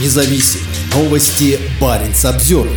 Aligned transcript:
независим. 0.00 0.60
Новости 0.94 1.58
Баренц 1.80 2.24
обзор. 2.24 2.68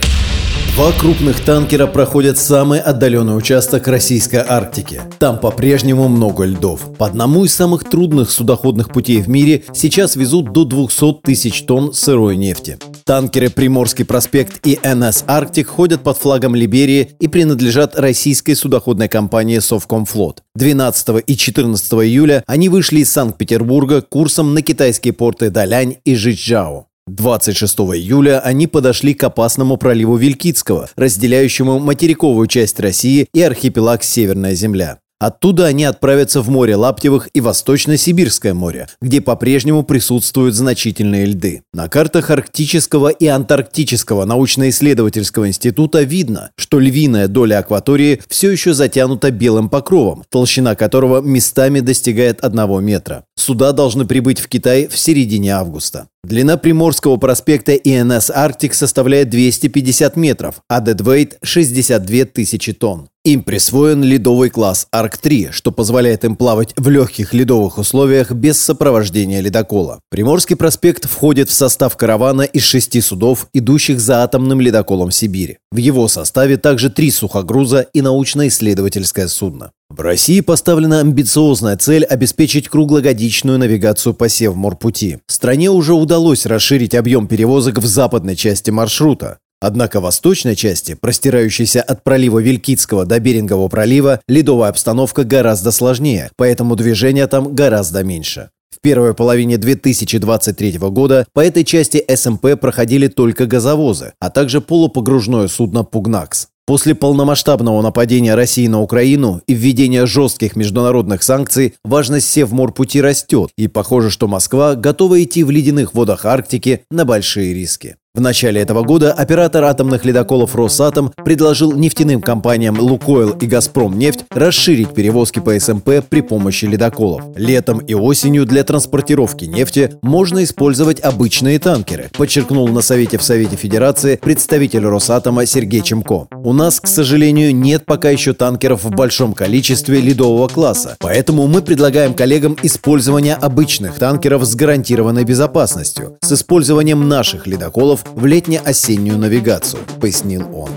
Два 0.77 0.91
крупных 0.91 1.43
танкера 1.43 1.87
проходят 1.87 2.37
самый 2.37 2.79
отдаленный 2.79 3.35
участок 3.35 3.87
российской 3.87 4.45
Арктики. 4.47 5.01
Там 5.17 5.39
по-прежнему 5.39 6.07
много 6.07 6.45
льдов. 6.45 6.95
По 6.99 7.07
одному 7.07 7.45
из 7.45 7.55
самых 7.55 7.83
трудных 7.83 8.29
судоходных 8.29 8.89
путей 8.89 9.21
в 9.21 9.27
мире 9.27 9.63
сейчас 9.73 10.15
везут 10.15 10.53
до 10.53 10.65
200 10.65 11.21
тысяч 11.23 11.63
тонн 11.63 11.93
сырой 11.93 12.35
нефти. 12.35 12.77
Танкеры 13.05 13.49
«Приморский 13.49 14.05
проспект» 14.05 14.67
и 14.67 14.79
«НС 14.83 15.23
Арктик» 15.25 15.67
ходят 15.67 16.03
под 16.03 16.17
флагом 16.19 16.53
Либерии 16.53 17.09
и 17.19 17.27
принадлежат 17.27 17.97
российской 17.97 18.53
судоходной 18.53 19.07
компании 19.07 19.57
«Совкомфлот». 19.57 20.43
12 20.53 21.23
и 21.25 21.35
14 21.35 21.93
июля 21.93 22.43
они 22.45 22.69
вышли 22.69 22.99
из 22.99 23.11
Санкт-Петербурга 23.11 24.01
курсом 24.01 24.53
на 24.53 24.61
китайские 24.61 25.13
порты 25.13 25.49
Далянь 25.49 25.95
и 26.05 26.13
Жичжао. 26.13 26.86
26 27.07 27.79
июля 27.79 28.39
они 28.39 28.67
подошли 28.67 29.13
к 29.13 29.23
опасному 29.23 29.77
проливу 29.77 30.17
Вилькицкого, 30.17 30.89
разделяющему 30.95 31.79
материковую 31.79 32.47
часть 32.47 32.79
России 32.79 33.27
и 33.33 33.41
архипелаг 33.41 34.03
Северная 34.03 34.53
Земля. 34.53 34.99
Оттуда 35.19 35.65
они 35.65 35.83
отправятся 35.83 36.41
в 36.41 36.49
море 36.49 36.75
Лаптевых 36.75 37.29
и 37.33 37.41
Восточно-Сибирское 37.41 38.53
море, 38.53 38.87
где 39.01 39.19
по-прежнему 39.19 39.81
присутствуют 39.81 40.53
значительные 40.53 41.25
льды. 41.25 41.63
На 41.73 41.89
картах 41.89 42.29
Арктического 42.29 43.09
и 43.09 43.25
Антарктического 43.25 44.25
научно-исследовательского 44.25 45.47
института 45.47 46.03
видно, 46.03 46.51
что 46.55 46.79
львиная 46.79 47.27
доля 47.27 47.57
акватории 47.57 48.21
все 48.27 48.51
еще 48.51 48.75
затянута 48.75 49.31
белым 49.31 49.69
покровом, 49.69 50.23
толщина 50.29 50.75
которого 50.75 51.21
местами 51.21 51.79
достигает 51.79 52.43
1 52.43 52.83
метра. 52.85 53.25
Суда 53.35 53.71
должны 53.71 54.05
прибыть 54.05 54.39
в 54.39 54.47
Китай 54.47 54.87
в 54.87 54.99
середине 54.99 55.55
августа. 55.55 56.09
Длина 56.27 56.57
Приморского 56.57 57.15
проспекта 57.15 57.73
ИНС 57.73 58.31
«Арктик» 58.31 58.73
составляет 58.73 59.29
250 59.29 60.17
метров, 60.17 60.55
а 60.67 60.81
дедвейт– 60.81 61.37
62 61.41 62.25
тысячи 62.25 62.73
тонн. 62.73 63.07
Им 63.23 63.43
присвоен 63.43 64.03
ледовый 64.03 64.49
класс 64.49 64.87
Арк-3, 64.91 65.53
что 65.53 65.71
позволяет 65.71 66.25
им 66.25 66.35
плавать 66.35 66.73
в 66.75 66.89
легких 66.89 67.33
ледовых 67.33 67.77
условиях 67.77 68.31
без 68.33 68.59
сопровождения 68.59 69.39
ледокола. 69.39 70.01
Приморский 70.09 70.57
проспект 70.57 71.05
входит 71.05 71.49
в 71.49 71.53
состав 71.53 71.95
каравана 71.95 72.41
из 72.41 72.63
шести 72.63 72.99
судов, 72.99 73.47
идущих 73.53 74.01
за 74.01 74.23
атомным 74.23 74.59
ледоколом 74.59 75.11
Сибирь. 75.11 75.59
В 75.71 75.77
его 75.77 76.09
составе 76.09 76.57
также 76.57 76.89
три 76.89 77.09
сухогруза 77.09 77.87
и 77.93 78.01
научно-исследовательское 78.01 79.29
судно. 79.29 79.71
В 79.89 80.01
России 80.01 80.41
поставлена 80.41 80.99
амбициозная 80.99 81.77
цель 81.77 82.03
обеспечить 82.03 82.67
круглогодичную 82.67 83.57
навигацию 83.57 84.13
по 84.13 84.29
Севморпути. 84.29 85.21
Стране 85.27 85.71
уже 85.71 85.93
удалось 85.93 86.45
расширить 86.45 86.93
объем 86.93 87.27
перевозок 87.27 87.79
в 87.79 87.85
западной 87.85 88.35
части 88.35 88.69
маршрута. 88.69 89.39
Однако 89.59 89.99
в 89.99 90.03
восточной 90.03 90.55
части, 90.55 90.93
простирающейся 90.93 91.81
от 91.81 92.03
пролива 92.03 92.39
Вилькицкого 92.39 93.05
до 93.05 93.19
Берингового 93.19 93.69
пролива, 93.69 94.21
ледовая 94.27 94.69
обстановка 94.69 95.23
гораздо 95.23 95.71
сложнее, 95.71 96.29
поэтому 96.35 96.75
движения 96.75 97.25
там 97.25 97.55
гораздо 97.55 98.03
меньше. 98.03 98.51
В 98.69 98.79
первой 98.81 99.15
половине 99.15 99.57
2023 99.57 100.77
года 100.77 101.25
по 101.33 101.39
этой 101.39 101.63
части 101.63 102.05
СМП 102.13 102.59
проходили 102.61 103.07
только 103.07 103.47
газовозы, 103.47 104.13
а 104.19 104.29
также 104.29 104.61
полупогружное 104.61 105.47
судно 105.47 105.83
«Пугнакс». 105.83 106.49
После 106.67 106.95
полномасштабного 106.95 107.81
нападения 107.81 108.35
России 108.35 108.67
на 108.67 108.81
Украину 108.81 109.41
и 109.47 109.53
введения 109.53 110.05
жестких 110.05 110.57
международных 110.57 111.23
санкций 111.23 111.75
важность 111.85 112.29
Севморпути 112.29 112.97
растет, 112.97 113.51
и 113.57 113.69
похоже, 113.69 114.09
что 114.09 114.27
Москва 114.27 114.75
готова 114.75 115.23
идти 115.23 115.45
в 115.45 115.49
ледяных 115.49 115.93
водах 115.93 116.25
Арктики 116.25 116.81
на 116.91 117.05
большие 117.05 117.53
риски. 117.53 117.95
В 118.17 118.19
начале 118.19 118.61
этого 118.61 118.81
года 118.81 119.13
оператор 119.13 119.63
атомных 119.65 120.03
ледоколов 120.03 120.55
«Росатом» 120.55 121.13
предложил 121.23 121.73
нефтяным 121.73 122.19
компаниям 122.19 122.79
«Лукойл» 122.79 123.29
и 123.29 123.45
«Газпромнефть» 123.45 124.25
расширить 124.31 124.95
перевозки 124.95 125.37
по 125.37 125.57
СМП 125.59 126.03
при 126.09 126.21
помощи 126.21 126.65
ледоколов. 126.65 127.21
Летом 127.35 127.77
и 127.77 127.93
осенью 127.93 128.47
для 128.47 128.63
транспортировки 128.63 129.45
нефти 129.45 129.93
можно 130.01 130.43
использовать 130.43 130.99
обычные 130.99 131.59
танкеры, 131.59 132.09
подчеркнул 132.17 132.67
на 132.69 132.81
Совете 132.81 133.19
в 133.19 133.23
Совете 133.23 133.55
Федерации 133.55 134.15
представитель 134.15 134.87
«Росатома» 134.87 135.45
Сергей 135.45 135.83
Чемко. 135.83 136.27
У 136.43 136.53
нас, 136.53 136.79
к 136.79 136.87
сожалению, 136.87 137.55
нет 137.55 137.85
пока 137.85 138.09
еще 138.09 138.33
танкеров 138.33 138.83
в 138.83 138.89
большом 138.89 139.33
количестве 139.33 140.01
ледового 140.01 140.47
класса, 140.47 140.95
поэтому 140.97 141.45
мы 141.45 141.61
предлагаем 141.61 142.15
коллегам 142.15 142.57
использование 142.63 143.35
обычных 143.35 143.99
танкеров 143.99 144.43
с 144.43 144.55
гарантированной 144.55 145.23
безопасностью, 145.23 146.17
с 146.23 146.31
использованием 146.31 147.07
наших 147.07 147.45
ледоколов 147.45 148.06
в 148.15 148.25
летне-осеннюю 148.25 149.17
навигацию, 149.17 149.81
пояснил 149.99 150.43
он. 150.53 150.69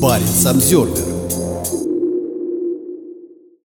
Парень 0.00 0.26
Самсервер 0.26 1.15